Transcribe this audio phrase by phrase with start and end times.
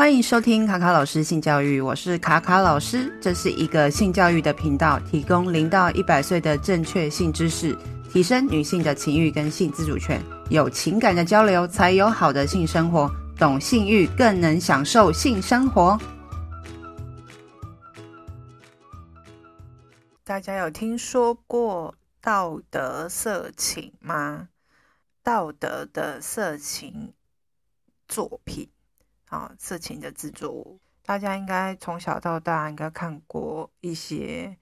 [0.00, 7.76] 欢迎收听卡卡老师性教育，我是卡卡老师，这是一个性教育的频道，提供零到一百岁的正确性知识，
[8.10, 10.18] 提升女性的情欲跟性自主权，
[10.48, 16.00] 有情感的交流才有好的性生活，懂性欲更能享受性生活。
[20.24, 24.48] 大家有听说过道德色情吗？
[25.22, 27.12] 道德的色情
[28.08, 28.66] 作品。
[29.30, 34.58] 啊，色情的制作物，大家应该从小到大应该看过一些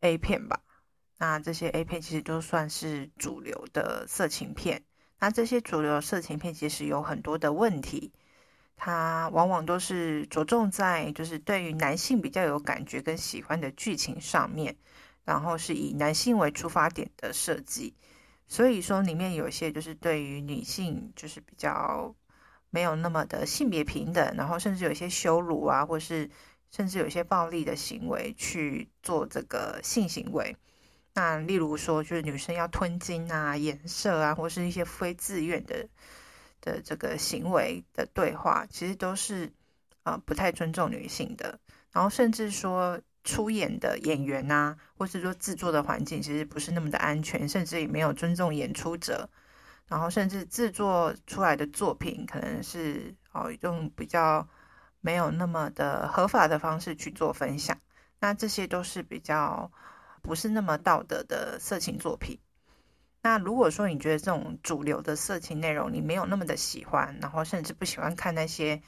[0.00, 0.60] A 片吧？
[1.18, 4.82] 那这些 A 片其实都算是主流的色情片。
[5.20, 8.12] 那这些主流色情片其实有很多的问题，
[8.76, 14.76] 它往往都是着重在就是对于男性比较有感觉跟喜欢的剧情上面，
[15.24, 17.94] 然后是以男性为出发点的设计，
[18.48, 22.12] 所以说里面有一些就是对于女性就是比较。
[22.70, 26.30] 没有那么的性别平等，然后甚至有一些羞辱啊，或是
[26.70, 30.56] 甚至有一些暴力的行为去做这个性行为。
[31.14, 35.88] 那例如说，就是女生要吞精啊、颜色啊，或是一些非自愿的
[36.60, 39.46] 的这个行为的对话，其实都是
[40.02, 41.58] 啊、呃、不太尊重女性的。
[41.92, 49.28] 然后甚至说出演的演员啊，或是说制作的环境，其实不是那么的安全，甚至也没有尊重演出者。
[49.88, 54.46] 然后甚至制作出来的作品可能是哦用比较
[55.00, 57.80] 没有那么的合法的方式去做分享，
[58.20, 59.72] 那这些都是比较
[60.20, 62.38] 不是那么道德的色情作品。
[63.22, 68.82] 那如果说你觉得这种主流的色情内容你没有那么的喜欢，然后甚至不喜欢看那些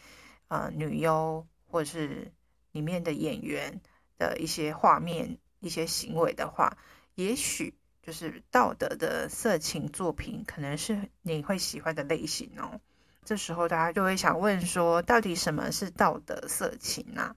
[0.48, 2.31] 呃女优或者是
[2.73, 3.81] 里面的演员
[4.19, 6.77] 的一些画面、一些行为的话，
[7.14, 7.80] 也许。
[8.03, 12.81] 就是道德的色情作品，可能是你会喜欢的类型哦。
[13.25, 17.37] 这时候大家就会想问说，到底什么是道德色情呢？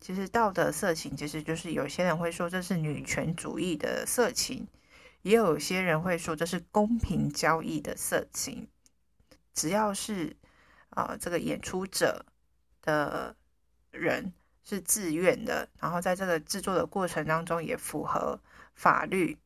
[0.00, 4.66] 其实道德色情其实就是有些人会说这是女权主义的色情，
[5.22, 8.68] 也有些人会说这是公平交易的色情。
[9.54, 10.36] 只要是
[10.90, 12.24] 啊、这个演出者
[12.82, 13.36] 的
[13.90, 14.32] 人
[14.64, 18.40] 是自愿的，然后在这个制作的过程当中也符合
[18.74, 19.36] 法律。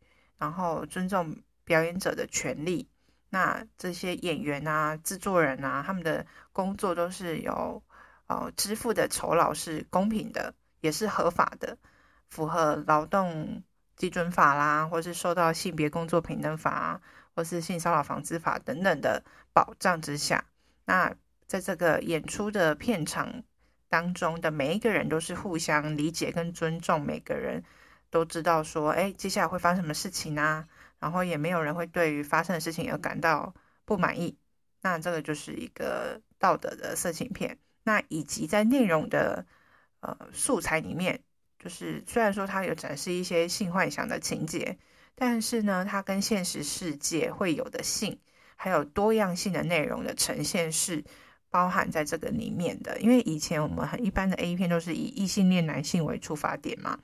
[0.43, 2.89] 然后尊重表演者的权利，
[3.31, 7.81] 那这些演员啊、制作人啊，他们的工作都是有
[8.27, 11.79] 呃支付的酬劳是公平的，也是合法的，
[12.29, 13.63] 符合劳动
[13.95, 17.01] 基准法啦，或是受到性别工作平等法，
[17.37, 19.23] 或是性骚扰防治法等等的
[19.53, 20.45] 保障之下，
[20.87, 21.15] 那
[21.47, 23.45] 在这个演出的片场
[23.89, 27.63] 当中的每一个人都是互相理解跟尊重每个人。
[28.13, 30.69] 都知道说，哎，接下来会发生什么事情啊？
[31.01, 33.55] 然后也没有人会对于发生的事情而感到
[33.87, 34.37] 不满意。
[34.83, 37.59] 那这个就是一个道德的色情片。
[37.85, 39.47] 那以及在内容的
[40.01, 41.23] 呃素材里面，
[41.59, 44.77] 就是虽然说它有展示一些性幻想的情节，
[45.15, 48.21] 但是呢，它跟现实世界会有的性，
[48.57, 51.03] 还有多样性的内容的呈现是
[51.51, 53.01] 包含在这个里面的。
[53.01, 56.99] 因为以前我们很一般的 A 片都是以异性恋男性为出发点嘛。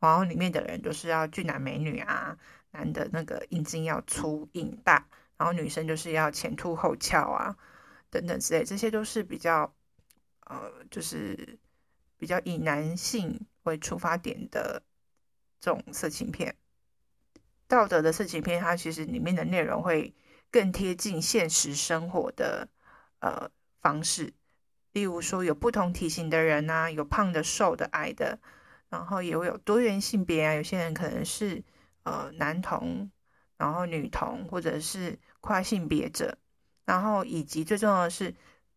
[0.00, 2.38] 然后里面的人都是要俊男美女啊，
[2.70, 5.06] 男的那个阴茎要粗硬大，
[5.36, 7.54] 然后女生就是要前凸后翘啊，
[8.08, 9.74] 等等之类，这些都是比较
[10.46, 11.58] 呃，就是
[12.16, 14.82] 比较以男性为出发点的
[15.60, 16.56] 这种色情片。
[17.68, 20.14] 道德的色情片，它其实里面的内容会
[20.50, 22.68] 更贴近现实生活的
[23.18, 23.50] 呃
[23.82, 24.32] 方式，
[24.92, 28.38] 例如说有不同体型的人啊，有胖的、瘦的、矮的。
[28.90, 31.62] 然后也会有多元性别啊，有些人可能是
[32.02, 33.10] 呃男同，
[33.56, 36.36] 然后女同，或者是跨性别者，
[36.84, 38.34] 然后以及最重要的是，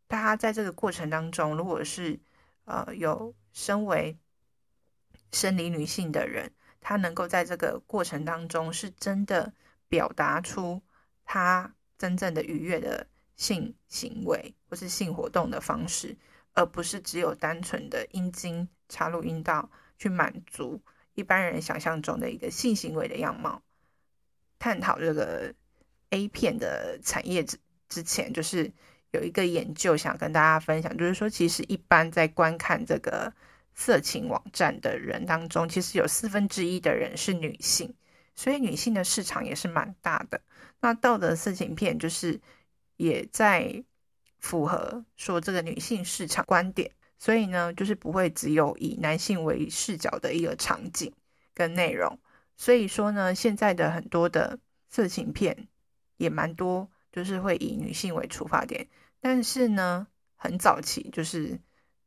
[0.08, 2.20] 大家在这个过程当中，如果是
[2.66, 4.18] 呃有身为
[5.32, 9.52] 生理女性的人，她能够在这个过程当中是真的
[9.88, 10.80] 表达出
[11.26, 16.16] 她真正的愉悦的性行为或是性活动的方式，
[16.54, 19.68] 而不是只有单纯的阴茎插入阴道。
[20.04, 20.82] 去满足
[21.14, 23.62] 一般人想象中的一个性行为的样貌。
[24.60, 25.54] 探讨这个
[26.10, 27.58] A 片的产业之
[27.88, 28.70] 之前，就是
[29.12, 33.34] 有一个研究想跟大家分享，就是说，其实一般在观看这个
[33.74, 37.96] 色情网站的人当中，其实有四分之一的人是女性，
[38.36, 40.42] 所以女性的市场也是蛮大的。
[40.82, 42.42] 那道德色情片就是
[42.98, 43.82] 也在
[44.40, 46.92] 符合说这个女性市场观点。
[47.24, 51.10] 所以呢，就是不会只有以男性为视角的一个场景
[51.54, 52.20] 跟内容。
[52.58, 54.60] 所以说呢，现在的很多的
[54.90, 55.70] 色情片
[56.18, 58.86] 也蛮多，就是会以女性为出发点。
[59.22, 60.06] 但是呢，
[60.36, 61.58] 很早期就是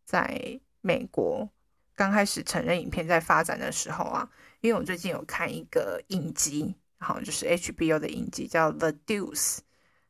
[0.04, 1.48] 在美国
[1.94, 4.28] 刚开始成人影片在发展的时候啊，
[4.60, 9.32] 因为我最近有看一个影集，然后就是 HBO 的影集叫《The Deuce》，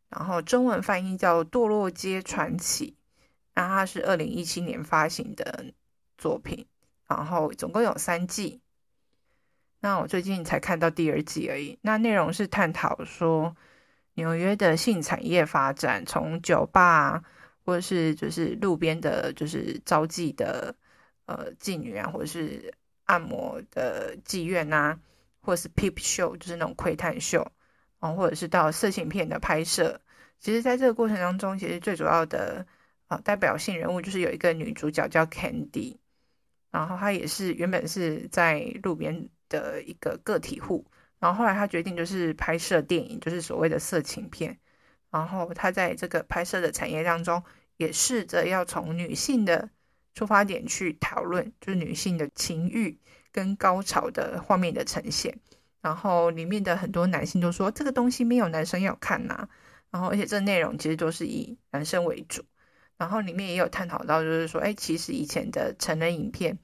[0.08, 2.95] 然后中文翻译叫《堕落街传奇》，
[3.56, 5.64] 那它是二零一七年发行的
[6.19, 6.67] 作品，
[7.08, 8.61] 然后总共有三季。
[9.81, 11.79] 那我最近才看到第二季而已。
[11.81, 13.56] 那内容是探讨说
[14.14, 17.25] 纽约的性产业发展，从酒吧
[17.64, 20.75] 或者是就是路边的，就是招妓的
[21.25, 22.75] 呃妓女啊，或者是
[23.06, 25.00] 按摩的妓院啊，
[25.41, 27.50] 或者是 peep show，就是那种窥探秀
[28.00, 30.03] 啊，或者是到色情片的拍摄。
[30.41, 32.67] 其实，在这个过程当中，其实最主要的
[33.08, 35.97] 啊代表性人物就是有一个女主角叫 Candy，
[36.70, 39.29] 然后她也是原本是在路边。
[39.49, 40.85] 的一个个体户，
[41.20, 44.58] 然后后来她决定就是拍摄电影，就是所谓的色情片。
[45.08, 47.44] 然后他在这个拍摄的产业当中，
[47.76, 49.70] 也试着要从女性的
[50.14, 52.99] 出发点去讨论，就是女性的情欲
[53.31, 55.38] 跟高潮的画面的呈现。
[55.81, 59.49] 然后里面的很多男性都说这个东西没有男生要看呐、
[59.93, 62.43] 然后而且这内容其实都是以男生为主。
[62.98, 66.58] 然后里面也有探讨到，就是说，哎，其实以前的成人影片。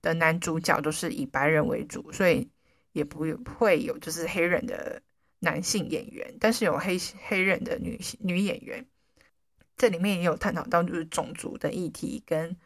[0.00, 2.48] 的男主角都是以白人为主，所以
[2.92, 3.26] 也不
[3.58, 5.02] 会有就是黑人的
[5.40, 6.96] 男性演员，但是有黑
[7.26, 8.86] 黑人的女女演员。
[9.76, 12.56] 这里面也有探讨到就是种族的议题跟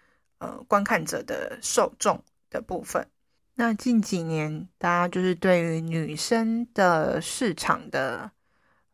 [0.40, 3.08] 呃观看者的受众的部分。
[3.54, 8.30] 那近几年大家就是对于女生的市场的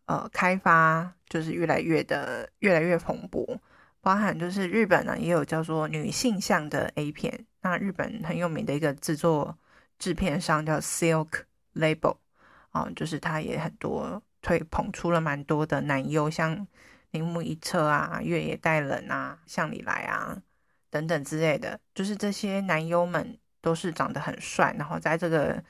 [0.06, 3.58] 呃开发，就是越来越的越来越蓬勃。
[4.08, 7.44] 包含就是日本呢，也有叫做女性向的 A 片。
[7.60, 9.58] 那日本很有名的一个制作
[9.98, 11.42] 制片商叫 Silk
[11.74, 12.16] Label
[12.70, 16.66] 啊，就是他也很多推捧出了蛮多的男优，像
[17.10, 20.42] 铃木一彻啊、月野带人啊、向里来啊
[20.88, 21.78] 等等之类的。
[21.94, 25.62] 就是这些男优们都是长得很帅，然后在这个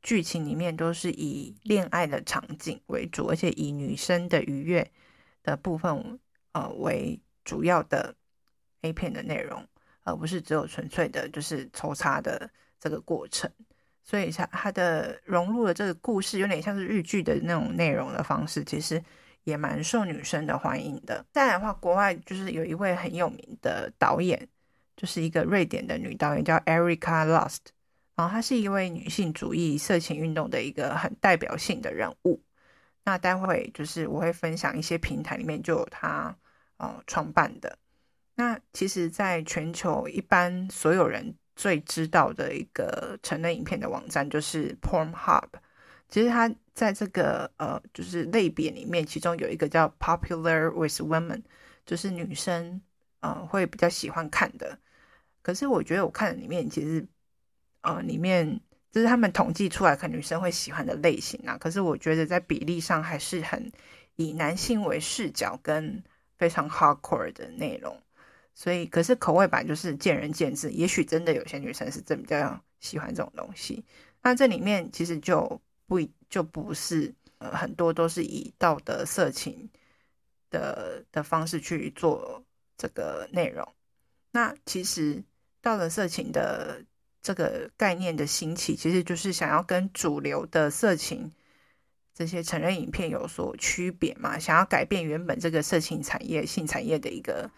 [0.00, 4.88] 剧情里面都是以恋爱的场景为主，而且以女生的愉悦
[5.42, 6.20] 的部分
[6.52, 7.20] 呃为。
[7.44, 8.14] 主要的
[8.82, 9.66] A 片的内容，
[10.04, 13.50] 而不是只有纯粹的，就是抽插的这个过程。
[14.04, 19.00] 所以它它的融入了这个故事，有点像是日剧的那种内容的方式，其实
[19.44, 21.24] 也蛮受女生的欢迎的。
[21.32, 24.48] 再来的话，国外就是有一位很有名的导演，
[24.96, 27.58] 就是一个瑞典的女导演叫 Erika Lust，
[28.16, 32.42] 然后她是一位女性主义色情运动的一个很代表性的人物。
[33.04, 36.36] 那待会就是我会分享一些平台里面就有她。
[36.82, 37.78] 哦，创办的。
[38.34, 45.48] 那其实，在全球一般所有人最知道的一个成人影片的网站就是 Pornhub。
[46.08, 51.42] 其实它在这个呃，就是类别里面，其中有一个叫 Popular with Women，
[51.86, 52.82] 就是女生
[53.20, 54.76] 呃会比较喜欢看的。
[55.42, 57.06] 可是我觉得我看的里面，其实
[57.82, 61.56] 呃里面就是他们统计出来，可能女生会喜欢的类型啊。
[61.58, 63.70] 可是我觉得在比例上还是很
[64.16, 66.02] 以男性为视角跟。
[66.42, 67.96] 非常 hardcore 的内容，
[68.52, 73.84] 所以可是口味版就是见仁见智，也许真的有些女生是真比较喜欢这种东西。
[74.22, 79.70] 那这里面其实就不就不是很多都是以道德色情
[80.50, 82.42] 的的方式去做
[82.76, 83.64] 这个内容。
[84.32, 85.22] 那其实
[85.60, 86.84] 道德色情的
[87.22, 91.30] 这个概念的兴起，其实就是想要跟主流的色情。
[92.14, 94.38] 这些成人影片有所区别嘛？
[94.38, 97.50] 想要改变原本这个色情产业、性产业的一个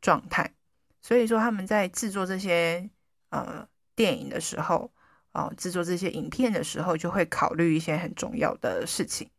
[0.00, 0.52] 状态，
[1.00, 2.90] 所以说他们在制作这些
[3.28, 4.90] 呃电影的时候，
[5.30, 9.30] 哦、制作这些影片的时候，就会考虑一些很重要的事情。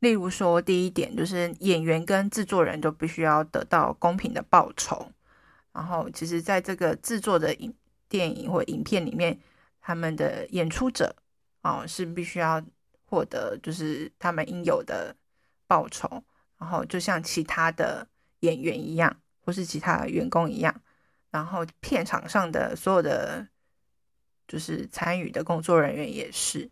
[0.00, 5.10] 例如说，第一点就是演员跟制作人都必须要得到公平的报酬。
[5.72, 7.74] 然后，其实在这个制作的影
[8.10, 9.38] 电影或影片里面，
[9.80, 11.16] 他们的演出者
[11.62, 12.62] 哦、是必须要。
[13.08, 15.16] 获得就是他们应有的
[15.66, 16.22] 报酬，
[16.58, 18.06] 然后就像其他的
[18.40, 20.82] 演员一样，或是其他员工一样，
[21.30, 23.46] 然后片场上的所有的
[24.48, 26.70] 就是参与的工作人员也是，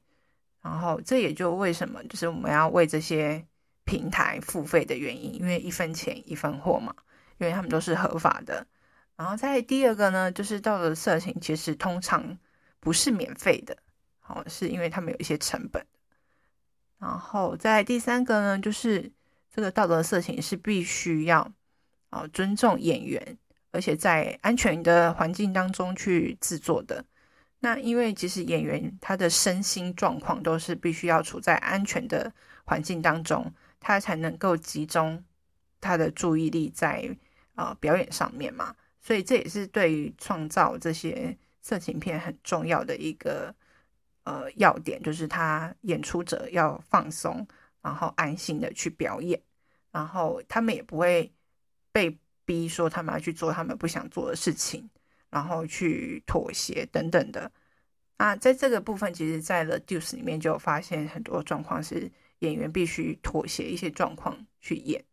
[0.61, 3.47] 然后这也就为什么就是我们要为这些
[3.85, 6.95] 平台付费的原因，因为一分钱一分货嘛，
[7.39, 8.67] 因为他们都是合法的。
[9.17, 12.37] 然后在第二个呢，就是道德色情其实通常
[12.81, 13.77] 不是免费的，
[14.19, 15.85] 好，是因为他们有一些成本。
[17.05, 19.13] 然后在第三个呢，就是
[19.55, 21.53] 这个道德色情是必须要
[22.09, 23.37] 啊尊重演员，
[23.73, 27.05] 而且在安全的环境当中去制作的。
[27.61, 32.33] 那因为其实演员他的身心状况都是必须要处在安全的
[32.65, 35.23] 环境当中，他才能够集中
[35.83, 37.15] 他的注意力在
[37.55, 38.75] 啊表演上面嘛。
[38.99, 43.55] 所以这也是对于创造这些色情片很重要的一个
[44.25, 47.47] 呃要点，就是他演出者要放松，
[47.81, 49.41] 然后安心的去表演，
[49.93, 51.33] 然后他们也不会
[51.93, 54.91] 被逼说他们要去做他们不想做的事情，
[55.31, 57.51] 然后去妥协等等的。
[58.17, 65.05] 啊，在这个部分，其实，在《The Deuce》里面就发现很多状况是演员必须妥协一些状况去演。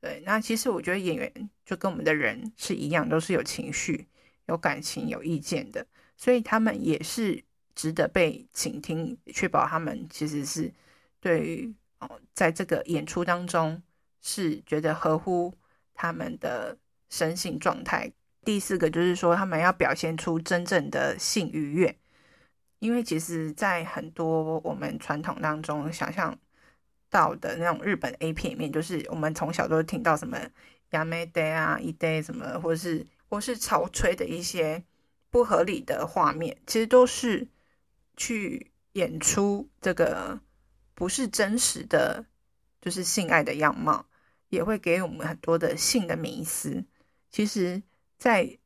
[0.00, 4.08] 对，那其实我觉得演员就跟我们的人是一样，都是有情绪、
[4.46, 7.42] 有感情、有意见的，所以他们也是
[7.75, 10.71] 值得被倾听，确保他们其实是
[11.19, 13.81] 对于哦，在这个演出当中
[14.21, 15.53] 是觉得合乎
[15.93, 16.77] 他们的
[17.09, 18.11] 身心状态。
[18.43, 21.95] 第四个就是说，他们要表现出真正的性愉悦。
[22.79, 26.35] 因为其实，在很多我们传统当中想象
[27.11, 30.49] 到的那种日本 A 片里面，就是我们从小都听到什么“
[30.89, 34.83] やめて”啊、“一 day” 什么，或是或是潮吹的一些
[35.29, 37.47] 不合理的画面，其实都是
[38.16, 40.40] 去演出这个
[40.94, 42.24] 不是真实的，
[42.80, 44.06] 就是性爱的样貌，
[44.48, 46.84] 也会给我们很多的性的迷思。
[47.30, 47.82] 其实，
[48.18, 48.58] 在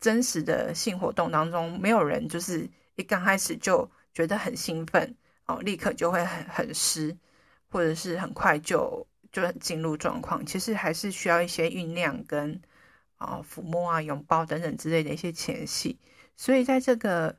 [0.00, 2.68] 真实的性活动当中，没有人就是。
[2.94, 7.16] 一刚开始就觉得很兴奋哦，立刻就会很很湿，
[7.70, 10.44] 或者是很快就就进入状况。
[10.44, 12.60] 其实还是需要一些酝酿跟
[13.16, 15.98] 啊、抚摸啊、拥抱等等之类的一些前戏。
[16.36, 17.34] 所以在这个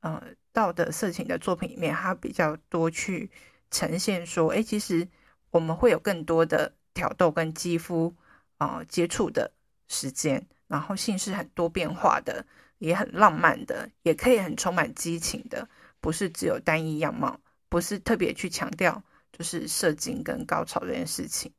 [0.00, 0.22] 呃
[0.56, 3.30] 道德色情的作品里面，它比较多去
[3.70, 5.06] 呈现说，哎，其实
[5.50, 8.14] 我们会有更多的挑逗跟肌肤
[8.56, 9.52] 啊、接触的
[9.86, 12.46] 时间，然后性是很多变化的。
[12.78, 15.66] 也很浪漫的，也可以很充满激情的，
[15.98, 21.50] 不是只有单一样貌，不是特别去强调就是射精跟高潮这件事情，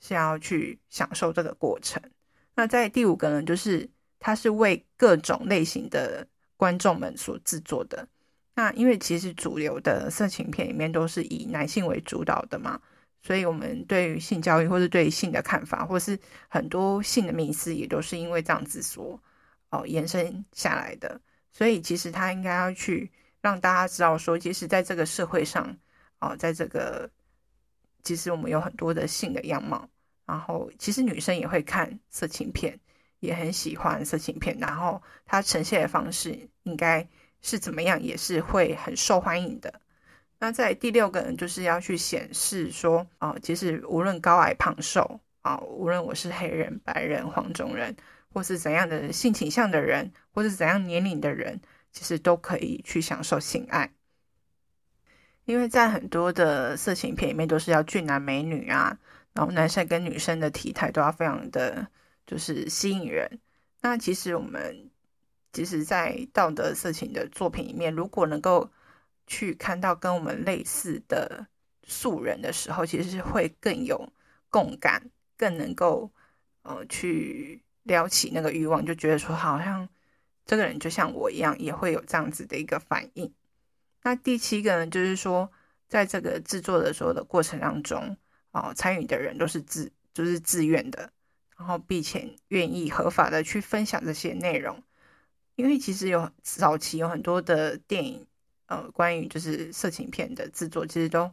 [0.00, 2.02] 是要去享受这个过程。
[2.54, 8.06] 那在第五个呢，就是它是为各种类型的观众们所制作的。
[8.56, 12.80] 那因为其实主流的色情片里面都是以男性为主导的嘛，
[13.22, 19.22] 所以我们对于性教育或是对于性的看法，或是很多性的迷思，也都是因为这样子说。
[19.70, 21.20] 哦，延伸下来的，
[21.52, 23.10] 所以其实他应该要去
[23.40, 25.76] 让大家知道说，其实在这个社会上，
[26.20, 27.10] 哦，在这个
[28.04, 29.90] 其实我们有很多的性的样貌，
[30.24, 32.78] 然后其实女生也会看色情片，
[33.18, 37.06] 也很喜欢色情片，然后它呈现的方式应该
[37.42, 39.80] 是怎么样，也是会很受欢迎的。
[40.38, 47.96] 那在第六个人就是要去显示说，哦，其实无论高矮胖瘦啊，哦，无论我是黑人、白人、黄种人。
[48.34, 51.58] 或是怎样的性倾向的人，或是怎样年龄的人，
[51.90, 53.90] 其实都可以去享受性爱。
[55.46, 58.98] 因为在很多的色情片里面，都是要俊男美女啊，
[59.32, 61.86] 然后男生跟女生的体态都要非常的
[62.26, 63.40] 就是吸引人。
[63.80, 64.90] 那其实我们
[65.56, 68.70] 其实，在道德色情的作品里面，如果能够
[69.26, 71.46] 去看到跟我们类似的
[71.82, 74.12] 素人的时候，其实是会更有
[74.50, 76.10] 共感，更能够
[76.62, 77.62] 呃去。
[77.86, 79.88] 撩起那个欲望，就觉得说好像
[80.44, 83.32] 这个人就像我一样，也会有这样子的一个反应。
[84.02, 85.48] 那第七个呢，就是说，
[85.86, 88.16] 在这个制作的时候的过程当中，
[88.50, 91.12] 哦，参与的人都是自就是自愿的，
[91.56, 94.82] 然后并且愿意合法的去分享这些内容。
[95.56, 98.26] 因为其实有早期有很多的电影，
[98.66, 101.30] 呃，关于就是色情片的制作，其实都。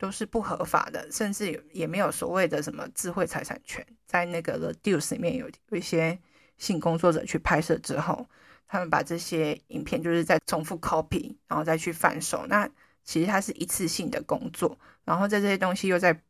[0.00, 3.84] 都是不合法的，甚至也没有所谓的什么智慧财产权。
[4.06, 6.16] 在那个《The Duce》里面有有一些
[6.56, 8.28] 性工作者去拍摄之后，
[8.68, 12.46] 他们把这些影片就是在重复 copy，然后再去贩售。
[12.46, 12.70] 那
[13.02, 16.22] 其实它是一次性的工作，然后在这些东西又在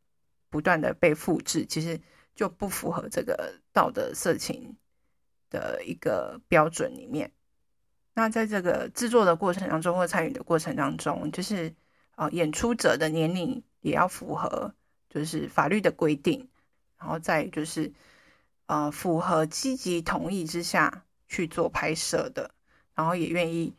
[0.49, 2.01] 不断的被复制，其实
[2.35, 4.79] 就不符合这个道德色情
[5.51, 7.33] 的一个标准里面。
[8.15, 11.75] 那在这个制作的过程当中或参与的过程当中，就是。
[12.19, 14.75] 啊，演出者的年龄也要符合，
[15.09, 16.49] 就是法律的规定，
[16.99, 17.93] 然后再就是，
[18.67, 22.51] 呃，符合积极同意之下去做拍摄的，
[22.97, 23.73] 然后也愿意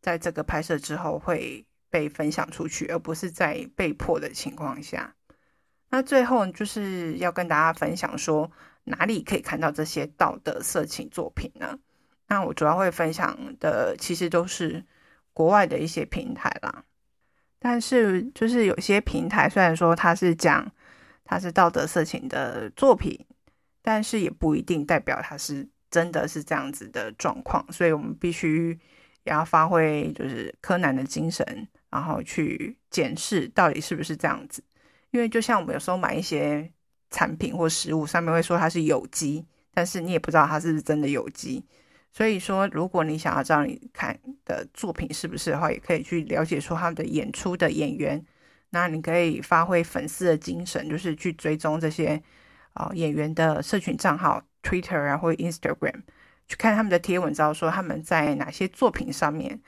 [0.00, 5.16] 在这个拍摄之后会被分享出去，而不是在被迫的情况下。
[5.88, 8.52] 那最后就是要跟大家分享说，
[8.84, 11.78] 哪里可以看到这些道德色情作品呢？
[12.28, 14.84] 那我主要会分享的其实都是
[15.32, 16.84] 国外的一些平台啦。
[17.58, 20.70] 但是，就是有些平台虽然说它是讲
[21.24, 23.18] 它是道德色情的作品，
[23.82, 27.64] 但是也不一定代表它是真的是这样子的状况。
[27.72, 28.78] 所以我们必须
[29.24, 34.62] 也要发挥就是柯南的精神，然后去检视到底是不是这样子。
[35.10, 36.70] 因为就像我们有时候买一些
[37.14, 41.64] 产品或食物，上面会说它是有机，但是你也不知道它是不是真的有机。
[42.10, 48.20] 所以说，如果你想要知道你看的作品是不是的话，也可以去了解说他们的演出的演员。
[48.70, 52.20] 那你可以发挥粉丝的精神，就是去追踪这些
[52.72, 56.02] 啊、演员的社群账号，Twitter 啊或 Instagram，
[56.48, 59.60] 去看他们的贴文，知道说他们在哪些作品上面，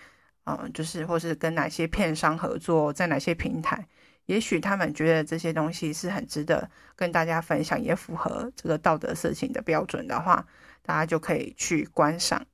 [0.44, 3.86] 嗯、就是或是跟哪些片商合作，在哪些平台，
[4.26, 10.46] 也许他们觉得这些东西是很值得跟大家分享，也符合这个道德色情的标准的话。
[10.82, 12.46] 大家就可以去观赏。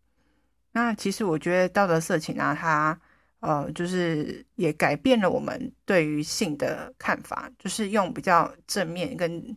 [0.72, 2.98] 那其实我觉得道德色情啊，它
[3.40, 9.54] 呃，就是也改变了我们对于性的看法，就是用比较正面跟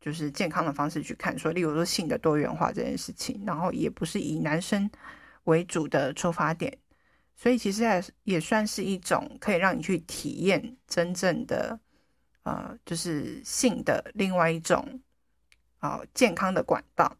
[0.00, 4.90] 就是健康的方式去看，说例如说性的多元化这件事情，然后也不是以男生
[5.44, 6.78] 为主的出发点，
[7.40, 7.84] 所以其实
[8.24, 11.78] 也算是一种可以让你去体验真正的
[12.42, 15.00] 呃，就是性的另外一种
[15.78, 17.16] 啊、健康的管道。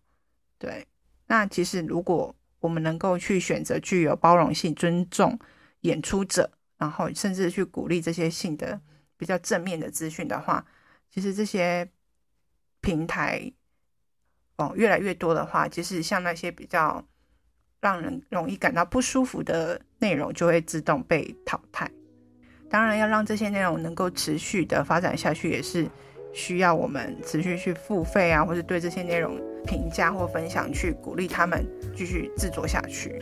[0.59, 0.85] 对，
[1.29, 5.39] 那其实如果我们能够去选择具有包容性、尊重
[5.83, 8.81] 演出者，然后甚至去鼓励这些性的
[9.17, 10.67] 比较正面的资讯的话，
[11.09, 11.89] 其实这些
[12.81, 13.53] 平台
[14.57, 17.07] 哦越来越多的话，其实像那些比较
[17.81, 21.91] 让人容易感到不舒服的内容，就会自动被淘汰。
[22.71, 25.87] 当然，要让这些内容能够持续的发展下去，也是。
[26.35, 31.67] 需要我们持续去付费啊，或者对这些内容评价或分享，去鼓励他们
[31.97, 33.19] 继续制作下去。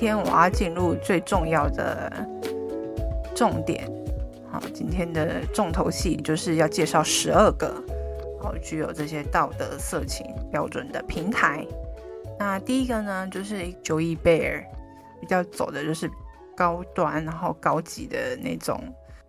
[0.00, 2.26] 今天我要进入最重要的
[3.34, 3.86] 重点，
[4.50, 7.74] 好，今天的重头戏就是要介绍十二个
[8.40, 11.66] 好具有这些道德色情标准的平台。
[12.38, 14.64] 那第一个呢，就是 Joy Bear，
[15.20, 16.10] 比较走的就是
[16.56, 18.82] 高端然后高级的那种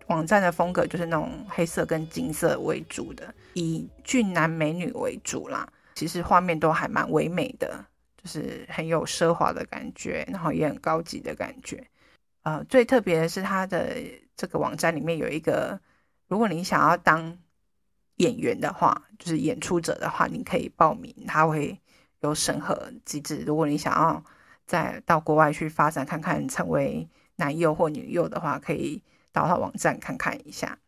[0.06, 5.68] 网站的风格，就是那种黑色跟金色为主的，以俊男美女为主啦。
[5.94, 7.84] 其实画面都还蛮唯美的。
[8.22, 11.88] 就是很有奢华的感觉，然后也很高级的感觉。
[12.42, 13.96] 呃，最特别的是它的
[14.36, 15.80] 这个网站里面有一个，
[16.28, 17.38] 如果你想要当
[18.16, 21.80] 演员的话，就是演出者的话，你可以报名，它会
[22.20, 23.42] 有审核机制。
[23.46, 24.24] 如果你想要
[24.66, 30.78] 再到国外去发展看看，成为男优或女优的话，可以到他网站看看一下。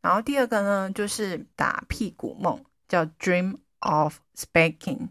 [0.00, 5.08] 然后第二个呢，就是打屁股梦，叫 Dream of Speaking。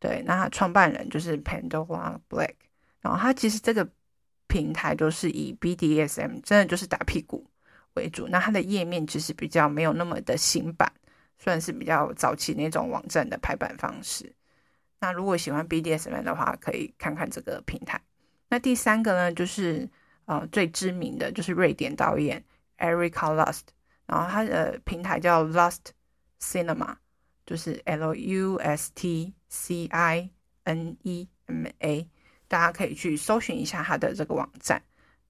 [0.00, 2.54] 对，那他创办人就是 Pandora Black，
[3.00, 3.88] 然后他其实这个
[4.46, 7.50] 平台都是以 BDSM，真的就是打屁股
[7.94, 8.28] 为主。
[8.28, 10.92] 那它的页面其实比较没有那么的新版，
[11.36, 14.32] 算是比较早期那种网站的排版方式。
[15.00, 18.00] 那如果喜欢 BDSM 的话，可以看看这个平台。
[18.48, 19.88] 那第三个呢，就是
[20.26, 22.44] 呃最知名的就是瑞典导演
[22.78, 23.62] Erica Lust，
[24.06, 25.90] 然后他的平台叫 Lust
[26.40, 26.94] Cinema，
[27.44, 29.34] 就是 L U S T。
[29.48, 30.30] C I
[30.64, 32.08] N E M A，
[32.46, 34.82] 大家可以去搜寻一下他的这个网站。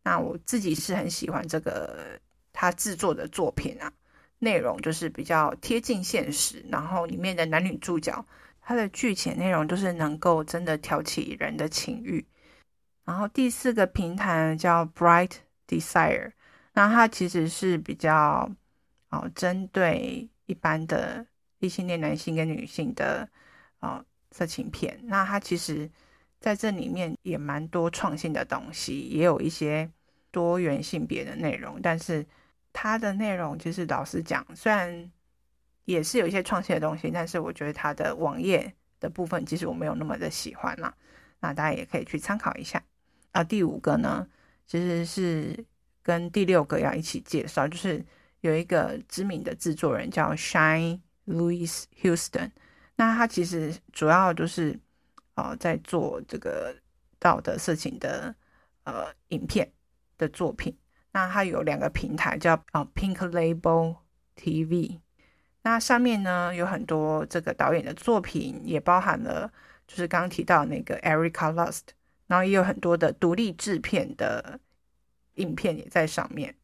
[0.03, 2.21] 那我自己是很喜欢这个
[2.53, 3.93] 他制作的作品啊，
[4.39, 8.25] 内容就是比较贴近现实，然后里面的男女主角，
[8.61, 12.27] 他的剧情内容就是能够真的挑起人的情欲。
[13.05, 15.33] 然后第四个平台叫 Bright
[15.67, 16.33] Desire，
[16.73, 18.51] 那它其实是比较
[19.11, 21.27] 哦针对一般的
[21.61, 23.29] 异性恋男性跟女性的。
[23.81, 25.89] 哦，色情片，那它其实
[26.41, 29.91] 在这里面也蛮多创新的东西，也有一些
[30.31, 31.81] 多元性别的内容。
[31.83, 32.25] 但是
[32.73, 35.11] 它的内容其实老实讲，虽然
[35.85, 40.95] 也是有一些创新的东西，但是我觉得它的网页的部分其实我没有那么的喜欢啦。
[41.41, 42.83] 那大家也可以去参考一下。
[43.33, 44.29] 啊，第五个呢，
[44.67, 45.65] 其实是
[46.03, 48.05] 跟第六个要一起介绍，就是
[48.43, 52.51] 有一个知名的制作人叫 Shine Louis Houston。
[53.01, 54.77] 那他其实主要就是，
[55.35, 56.75] 呃，在做这个
[57.21, 58.35] 道德色情的
[58.83, 59.71] 呃影片
[60.17, 60.77] 的作品。
[61.13, 63.99] 那他有两个平台叫哦 Pink Label
[64.35, 64.99] TV，
[65.63, 69.49] 那上面呢有很多这个导演的作品，也包含了
[69.87, 71.83] 就是刚刚提到那个 Erica Lust，
[72.27, 74.59] 然后也有很多的独立制片的
[75.35, 76.57] 影片也在上面。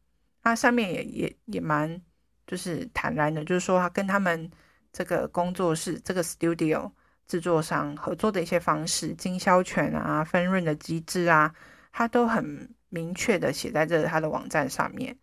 [0.43, 2.01] 那上面也也也蛮
[2.45, 4.51] 就是坦然的，就是说他跟他们。
[4.95, 6.89] 这个工作室，这个 studio
[7.27, 11.53] 制作商合作的一些方式、经销权啊、分润的机制啊，
[11.91, 15.13] 它都很明确的写在这它的网站上面。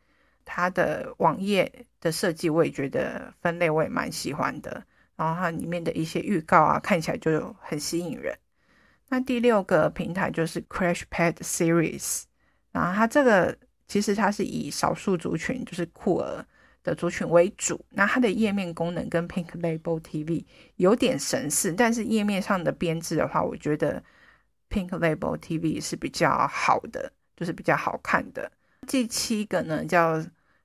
[0.44, 4.84] 它的网页的设计，我也觉得分类我也蛮喜欢的。
[5.16, 8.36] 然后它里面的一些预告啊，看起来就很吸引人。
[9.08, 12.24] 那第六个平台就是 Crashpad Series，
[12.72, 13.56] 然后它这个
[13.88, 16.44] 其实它是以少数族群，就是酷儿
[16.82, 17.84] 的族群为主。
[17.90, 20.44] 那它的页面功能跟 Pink Label TV
[20.76, 24.02] 有点神似，但是页面上的编制的话，我觉得
[24.68, 28.50] Pink Label TV 是比较好的，就是比较好看的。
[28.86, 30.24] 第七个呢，叫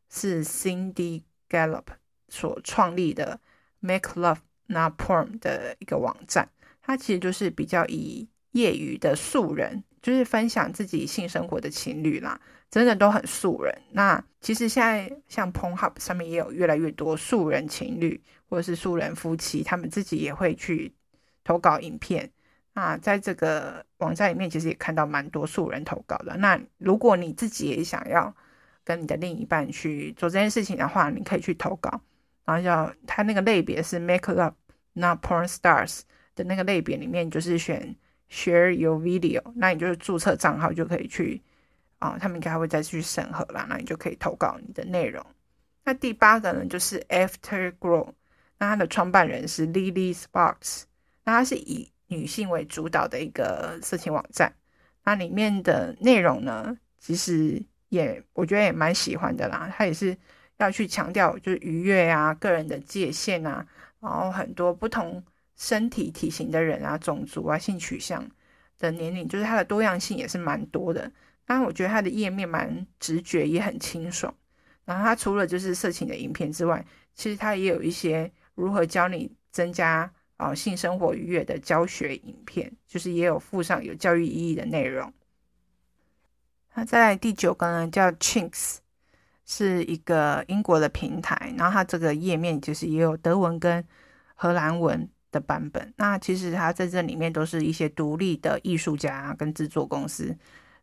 [0.10, 1.86] 是 Cindy Gallop
[2.30, 3.40] 所创立的
[3.80, 6.50] Make Love Not Porn 的一个网站，
[6.82, 13.82] 它其实就是比较以业余的素人，就是分享自己性生活的情侣啦，真的都很素人。
[13.92, 20.94] 那其实现在像 Pornhub 上面也有越来越多素人情侣或者是素人夫妻，他们自己也会去
[21.44, 22.30] 投稿影片。
[22.74, 26.38] 那在这个网站里面，其实也看到蛮多素人投稿的。
[26.38, 28.36] 那如果你自己也想要
[28.84, 32.02] 跟你的另一半去做这件事情的话，你可以去投稿。
[32.46, 34.54] 然后叫他那个类别是 Makeup，
[34.94, 36.02] 那 Porn Stars
[36.36, 37.96] 的那个类别里面，就是选
[38.32, 39.42] Share Your Video。
[39.56, 41.42] 那你就是注册账号就可以去
[42.00, 43.66] 啊，他们应该会再去审核啦。
[43.70, 45.26] 那你就可以投稿你的内容。
[45.84, 48.14] 那第八个呢，就是 After Glow。
[48.60, 50.84] 那它的创办人是 Lily Sparks。
[51.24, 54.54] 那它是以女性为主导的一个色情网站，
[55.04, 59.72] 那里面的内容呢，其实也我觉得也蛮喜欢的啦。
[59.76, 60.18] 它也是
[60.58, 63.66] 要去强调就是愉悦啊、个人的界限啊，
[64.00, 65.24] 然后很多不同
[65.56, 68.28] 身体体型的人啊、种族啊、性取向
[68.80, 71.12] 的年龄，就是它的多样性也是蛮多的。
[71.48, 74.32] 当然，我觉得它的页面蛮直觉，也很清爽。
[74.86, 80.12] 然后它除了就是色情的影片之外，其实它也有一些如何教你增加。
[80.38, 85.12] 啊，性生活愉悦的教学影片，就是也有附上有教育意义的内容。
[86.76, 88.76] 那再来第九个呢，叫 Chinks，
[89.48, 93.84] 是一个英国的平台，然后它这个页面就是也有德文跟
[94.36, 95.92] 荷兰文的版本。
[95.98, 100.38] 那其实它在这里面都是一些独立的艺术家跟制作公司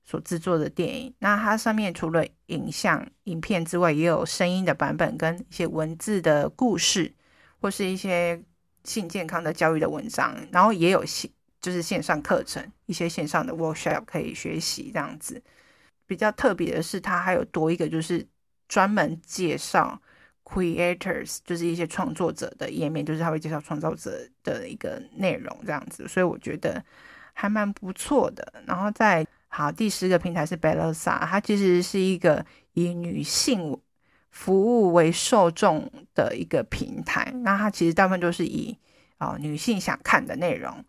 [0.04, 1.12] 所制作的电影。
[1.18, 7.12] 那它上面除了影像影片之外，也有声音的版本跟一些文字的故事，
[7.60, 8.40] 或是一些。
[8.84, 11.30] 性健康的教育的文章，然后也有线
[11.62, 15.42] 就是线上课程，一些线上的 workshop 可以学习这样子。
[16.06, 18.22] 比较特别的是，它还有多一个就是
[18.68, 19.98] 专门介绍
[20.44, 26.84] creators，就是一些创作者的页面，就是他会介绍创造者的一个内容这样子，所以我觉得
[27.32, 28.52] 还蛮不错的。
[28.66, 33.78] 然后在好第十个平台是 Bellesa，它其实是一个以女性。
[34.36, 38.76] 服务为受众的一个平台，那它其实大部分都是以
[39.16, 40.84] 啊、哦、女性想看的内容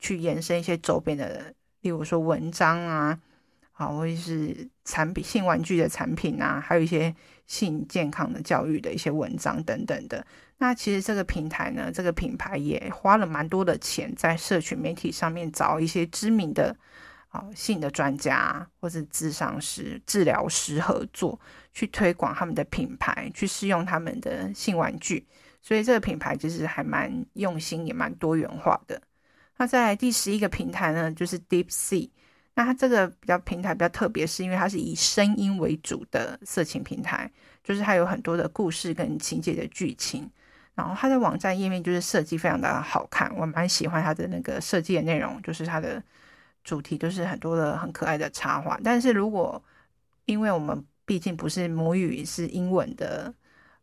[0.00, 3.16] 去延伸一些周边的，例如说文章啊，
[3.74, 7.14] 啊或者是产品性玩具的产品啊，还有一些
[7.46, 10.26] 性健康的教育的一些文章等等的。
[10.58, 16.76] 那其实这个平台呢，这个品牌也花了蛮多的钱在社群媒体上面找一些知名的。
[17.32, 21.38] 好，性的专家或是咨商师、治疗师合作，
[21.72, 25.24] 去推广他们的品牌，去试用他们的性玩具。
[25.62, 29.00] 所以这个品牌其实还蛮用心，也蛮多元化的。
[29.58, 32.10] 那在第十一个平台呢，就是 Deep Sea。
[32.54, 37.30] 那它这个比较平台比较特别，是因为它是以声音为主的色情平台，
[37.62, 40.28] 就是它有很多的故事跟情节的剧情。
[40.74, 46.02] 然后它的网站页面就是设计非常的好看，我蛮喜欢它的那个设计的内容，就是它的。
[46.62, 49.62] 主题都是很多的很可爱的插画，但是如果
[50.26, 53.32] 因为我们毕竟不是母语是英文的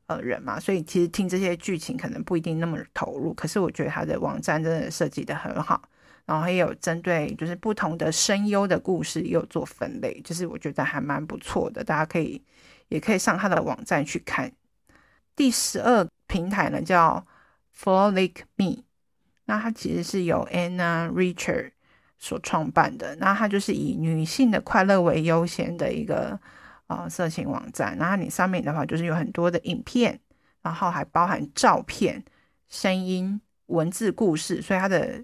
[0.06, 3.34] 呃人嘛，所以其实听这些剧情可能不一定那么投入。
[3.34, 5.82] 可是我觉得他的网站真的设计的很好，
[6.26, 12.42] 然后也有针对就是不同的声优的故事也有做分类，就是我觉得还蛮不错的，大家可以
[12.88, 14.52] 也可以上他的网站去看。
[15.36, 17.26] 第十二平台呢叫
[17.78, 18.84] Frolic Me，
[19.46, 21.72] 那它其实是由 Anna Richard。
[22.20, 26.40] 所创办的，那它就是以女性的快乐为优先的一个
[26.88, 27.96] 呃色情网站。
[27.98, 30.20] 然后你上面的话就是有很多的影片，
[30.62, 32.24] 然后还包含照片、
[32.68, 35.24] 声音、文字、故事，所以它的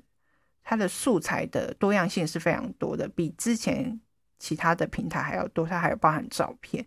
[0.64, 4.00] 它的素材的多样性是非常多的，比之前
[4.38, 5.66] 其他的平台还要多。
[5.66, 6.86] 它还有包含照片，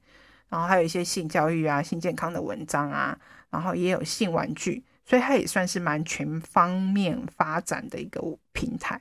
[0.48, 3.18] 然后还有一些性教育啊、性健康的文章啊，
[3.50, 8.20] 然后也有性玩具，所以它也算是蛮全方面发展的一个
[8.52, 9.00] 平台。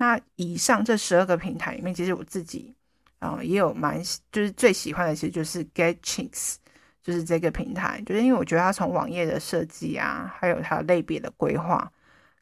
[0.00, 2.74] 那以上这十二个平台里面，其实我自己
[3.18, 6.54] 啊、也有蛮就是最喜欢的，其实就是 Get Chinks，
[7.02, 11.92] 就是这个平台，就是因为我觉得它从网页的设计啊，还有它类别的规划，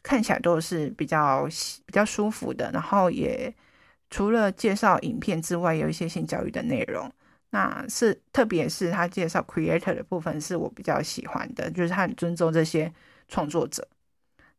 [0.04, 1.48] 看起来都是比较
[1.84, 3.52] 比较舒服的，然后也
[4.08, 7.12] 除了介绍影片之外，有一些性教育的内容。
[7.50, 12.92] 那是特别是他介绍 creator 的部分，是我比较喜欢的，就是他很尊重这些
[13.26, 13.84] 创作者。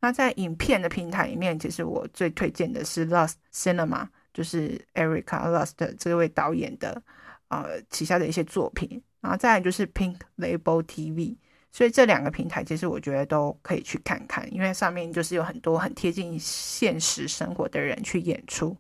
[0.02, 7.02] 那在影片的平台里面，其实我最推荐的是 Lost Cinema，就是 Erica Lost 这位导演的
[7.50, 9.02] 呃旗下的一些作品。
[9.22, 11.36] 然后再来就是 Pink Label TV，
[11.74, 18.78] 所以这两个平台其实我觉得都可以去看看，因为上面就是有很多很贴近现实生活的人去演出，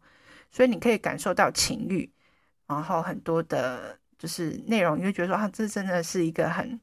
[0.49, 2.09] 所以你可以感受到情欲，
[2.67, 6.79] 然后很多的就是内容，你会觉得说啊，这真的是一个很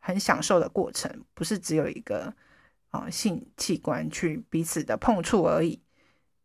[0.00, 2.30] 很享受的过程，不是只有一个、
[3.10, 5.80] 性器官去彼此的碰触而已。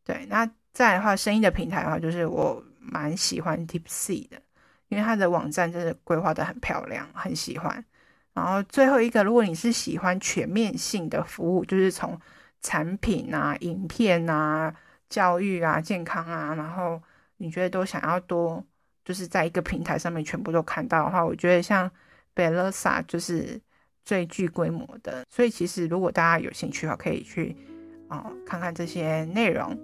[0.03, 4.41] 对，那再的话，声音的平台的话，就是我蛮喜欢 Tipsy 的。
[4.89, 7.83] 因为它的网站真的规划得很漂亮，很喜欢。
[8.33, 12.19] 然后最后一个，如果你是喜欢全面性的服务，就是从
[12.61, 14.71] 产品啊、影片啊、
[15.09, 17.01] 教育啊、健康啊，然后
[17.37, 18.63] 你觉得都想要多，
[19.03, 21.89] 就是在一个平台上面全部都看到的话，我觉得像
[22.35, 23.59] Bellesa 就是
[24.03, 25.23] 最具规模的。
[25.29, 27.55] 所以其实如果大家有兴趣的话，可以去
[28.07, 29.77] 啊、看看这些内容。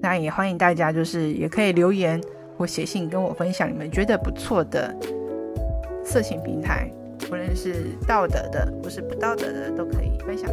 [0.00, 2.20] 那也欢迎大家就是也可以留言。
[2.58, 4.94] 或写信跟我分享你们觉得不错的
[6.04, 6.88] 色情平台，
[7.30, 10.48] 无论是道德的或是不道德的，都可以分享。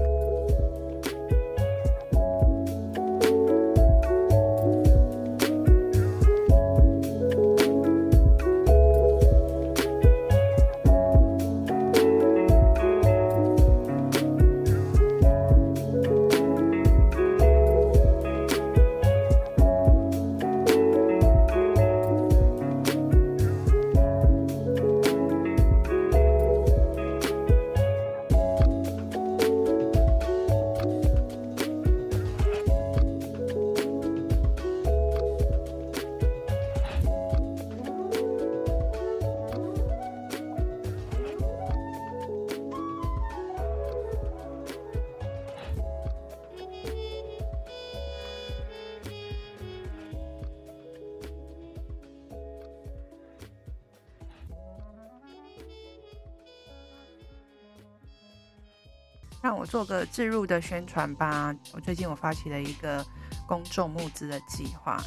[59.41, 61.56] 让我做个置入的宣传吧。
[61.73, 63.06] 我最近我发起了一个
[63.47, 65.02] 公众募资的计划，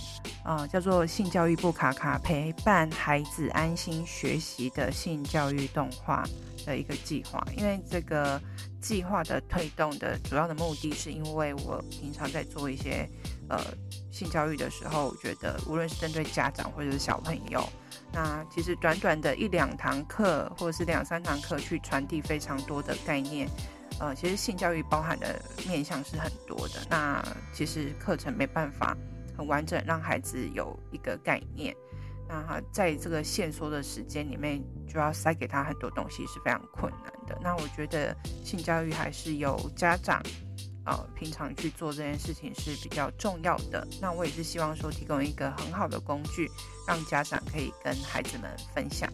[0.44, 6.24] 呃，叫做“性教育部卡卡”，陪伴孩子安心学习的性教育动画
[6.64, 7.44] 的一个计划。
[7.56, 8.40] 因为这个
[8.80, 13.08] 计划的推动的主要的目的是，因为我平常在做一些
[13.48, 13.60] 呃
[14.10, 17.62] 性教育的时候，我觉得无论是针对家长或者是小朋友，
[18.12, 23.46] 那其实短短的一两堂课或者是两三堂课，去传递非常多的概念。
[24.02, 26.84] 呃，其实性教育包含的面向是很多的。
[26.90, 28.96] 那其实课程没办法
[29.38, 31.72] 很完整让孩子有一个概念。
[32.28, 37.38] 那在这个限缩的时间里面，就要塞给他很多东西是非常困难的。
[37.40, 38.12] 那我觉得
[38.44, 40.20] 性教育还是由家长
[40.84, 43.86] 呃平常去做这件事情是比较重要的。
[44.00, 46.50] 那我也是希望说提供一个很好的工具，
[46.88, 49.08] 让家长可以跟孩子们分享。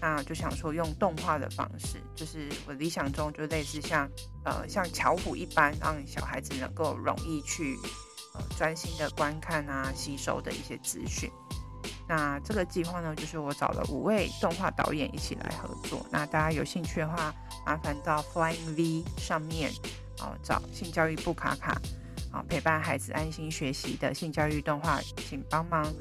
[0.00, 4.08] 那就想说用动画的方式，就是我理想中就类似像
[4.44, 7.76] 呃像巧虎一般，让小孩子能够容易去
[8.34, 11.30] 呃专心的观看啊吸收的一些资讯。
[12.08, 16.06] 那这个计划呢，就是我找了五位动画导演一起来合作。
[16.10, 17.34] 那大家有兴趣的话，
[17.66, 19.70] 麻烦到 Flying V 上面
[20.20, 21.72] 哦找性教育部卡卡
[22.32, 25.92] 啊陪伴孩子安心学习的性教育动画，请帮忙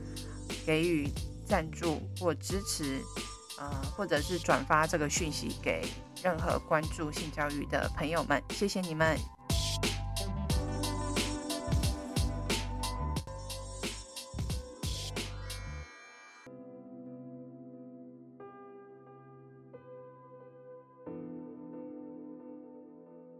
[0.66, 1.12] 给予
[1.46, 3.02] 赞助或支持。
[3.58, 5.86] 啊，或者是转发这个讯息给
[6.24, 9.17] 任何关注性教育的朋友们，谢谢你们，